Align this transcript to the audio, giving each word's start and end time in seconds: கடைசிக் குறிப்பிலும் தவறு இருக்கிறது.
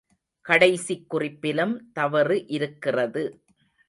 கடைசிக் 0.41 1.09
குறிப்பிலும் 1.09 1.91
தவறு 1.93 2.47
இருக்கிறது. 2.47 3.23